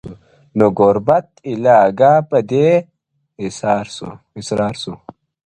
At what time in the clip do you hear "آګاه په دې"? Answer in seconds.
1.87-2.69